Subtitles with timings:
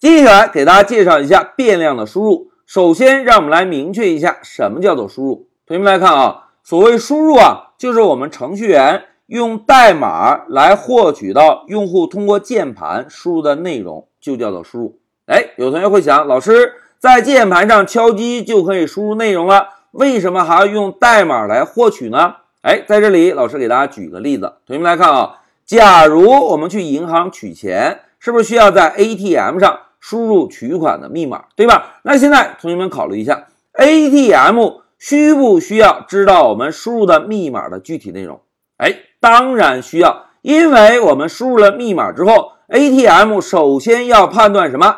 [0.00, 2.50] 接下来给大家介绍一下变量的输入。
[2.64, 5.48] 首先，让我们来明确一下什么叫做输入。
[5.66, 14.98] 同学们来看啊，所谓输入啊，就是我们程序员用代码来获取到用户通过键盘输入的内容，就叫做输入。
[15.26, 22.36] 哎，有同学会想，老师在键盘上敲击就可以输入内容了，为什么还要用代码来获取呢？
[22.62, 24.54] 哎，在这里，老师给大家举个例子。
[24.66, 29.78] 同学们来看啊，假如我们去银行取钱，是不是需要在 ATM 上？
[30.00, 32.00] 输入取款的密码，对吧？
[32.02, 38.40] 那现在同学们考虑一下，ATM 需不需要知道我们输入的密码的具体内容？
[38.78, 44.96] 哎，当然需要，因为我们输入了密码之后，ATM 首先要判断什么？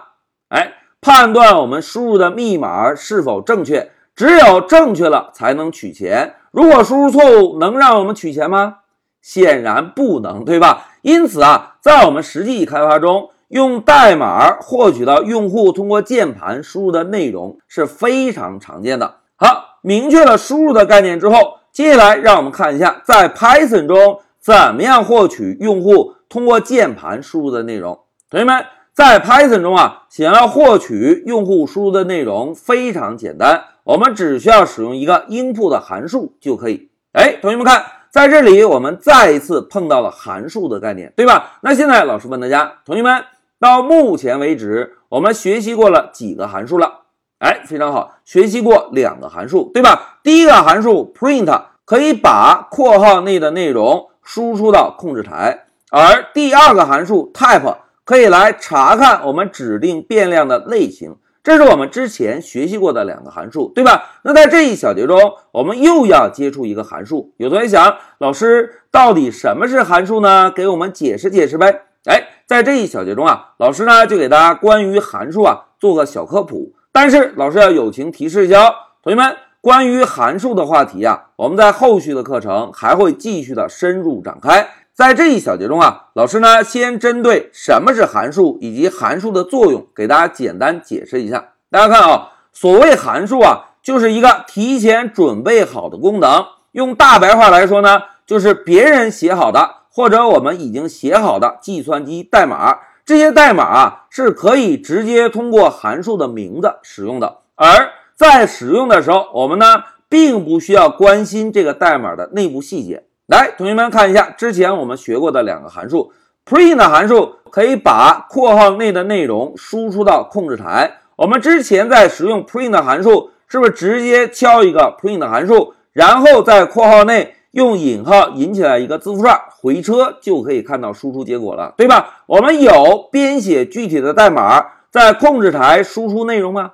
[0.48, 3.90] 哎，判断我们输入的密码是否正确。
[4.14, 6.34] 只有正确了才能取钱。
[6.50, 8.76] 如果输入错误，能让我们取钱吗？
[9.22, 10.88] 显然不能，对吧？
[11.00, 19.16] 因此啊，在我们实际开发中，用代码获取到用户通过键盘输入的内容是非常常见的。
[19.36, 28.00] 好，明确了输入的概念之后，接下来让我们看一下在 Python 中怎么样获取用户通过键盘输入的内容。
[28.30, 28.64] 同学们，
[28.94, 36.88] 在 Python 中啊，想要获取用户输入的内容非常简单，我们只需要使用一个 input 的函数就可以。
[37.12, 41.58] 哎，同学们看，在这里我们再一次碰到了函数的概念，对吧？
[41.60, 43.22] 那现在老师问大家，同学们。
[43.62, 47.02] 到目前为止，我们学习过了几个函数了？
[47.38, 50.18] 哎，非常好，学习过两个函数，对吧？
[50.24, 61.14] 第一个函数 print 可以把括号内的内容输出到控制台，而第二个函数 type 可以来查看我们指定变量的类型。
[61.44, 64.18] 这是我们之前学习过的两个函数，对吧？
[64.24, 65.16] 那在这一小节中，
[65.52, 67.32] 我们又要接触一个函数。
[67.36, 70.50] 有同学想，老师到底什么是函数呢？
[70.50, 71.82] 给我们解释解释呗。
[72.04, 76.74] 哎，在这一小节中啊，老师呢就给大家关于函数啊做个小科普。
[76.92, 78.70] 但是老师要友情提示一下，
[79.02, 84.68] 同学们，关于函数的话题啊，我们在后续的课程还会继续的深入展开。
[84.92, 91.52] 在这一小节中啊，老师呢先针对什么是函数以及函数的作用，给大家简单解释一下。
[91.70, 96.44] 大家看啊，所谓函数啊，就是一个提前准备好的功能。
[96.72, 99.76] 用大白话来说呢，就是别人写好的。
[99.94, 107.38] 或者我们已经写好的计算机代码，这些代码啊是可以直接通过函数的名字使用的。
[107.54, 113.04] 而在使用的时候，我们呢并不需要关心这个代码的内部细节。
[113.26, 116.12] 来，同学们看一下之前我们学过的两个函数
[116.46, 120.98] ，print 函数可以把括号内的内容输出到控制台。
[121.16, 127.36] 我们之前在使用 print 函数，是不是直接敲一个 print 函数，然后在括号内？
[127.52, 132.24] 用引号引起来一个字符串回车就可以看到输出结果了，对吧？
[132.26, 136.72] 我们有编写具体的代码在控制台输出内容吗？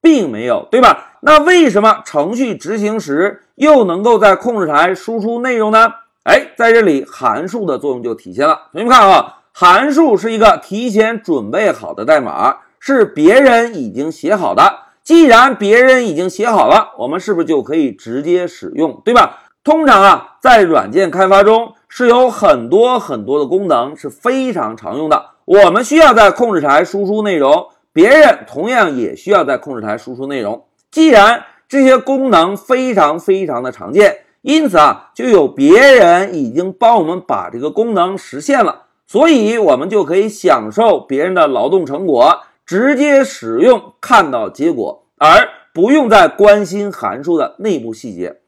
[0.00, 1.12] 并没有，对吧？
[1.22, 5.94] 那为什么程序执行时又能够在控制台输出内容呢？
[6.24, 8.68] 哎，在这里函数的作用就体现了。
[8.72, 14.80] 同学们看啊，函数是一个提前准备好的代码，是别人已经写好的。
[15.02, 19.43] 既然别人已经写好了，我们是不是就可以直接使用，对吧？
[19.64, 25.30] 通常啊，在软件开发中是有很多很多的功能是非常常用的。
[25.46, 30.66] 我们需要在控制台输出内容，别人同样也需要在控制台输出内容。
[30.90, 48.40] 既然这些功能非常非常的常见，因此啊，就有别人已经帮我们把这个功能实现了，所以我们就可以享受别人的劳动成果，直接使用看到结果，而不用再关心函数的内部细节。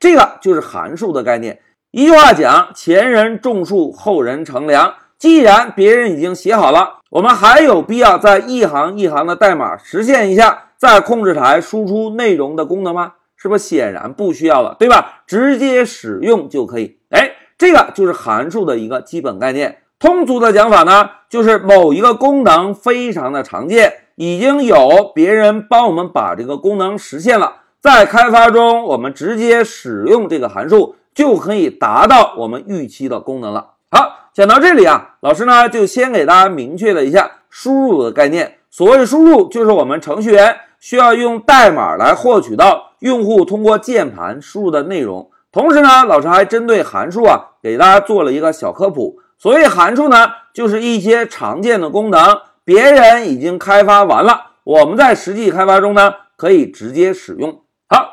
[0.00, 1.60] 这个就是函数的概念。
[1.92, 4.94] 一句话讲，前人种树，后人乘凉。
[5.18, 13.12] 既然别人已经写好了，我们还有必要在一行一行的代码实现一下在控制台输出内容的功能吗？
[13.36, 15.22] 是不是显然不需要了，对吧？
[15.26, 16.98] 直接使用就可以。
[17.10, 19.82] 哎，这个就是函数的一个基本概念。
[19.98, 27.59] 通俗的讲法呢，就是某一个功能非常的常见，已经有别人帮我们把这个功能实现了。
[27.80, 33.70] 在开发中，我们直接使用这个函数就可以达到我们预期的功能了。
[33.90, 38.58] 好，讲到这里啊，老师呢就先给大家明确了一下输入的概念。
[38.70, 45.30] 所谓输入，就是我们程序员需要用代码来获取到用户通过键盘输入的内容。
[45.50, 49.18] 同时呢，老师还针对函数啊给大家做了一个小科普。
[49.38, 57.62] 所谓函数呢，就是一些常见的功能，别人已经开发完了，我们在实际开发中呢可以直接使用。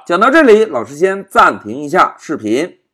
[0.07, 2.77] 讲到这里，老师先暂停一下视频。